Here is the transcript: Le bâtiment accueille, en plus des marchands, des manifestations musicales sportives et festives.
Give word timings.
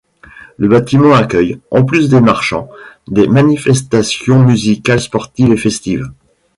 Le 0.57 0.67
bâtiment 0.67 1.13
accueille, 1.13 1.59
en 1.69 1.85
plus 1.85 2.09
des 2.09 2.21
marchands, 2.21 2.69
des 3.07 3.27
manifestations 3.27 4.39
musicales 4.39 4.99
sportives 4.99 5.51
et 5.51 5.57
festives. 5.57 6.09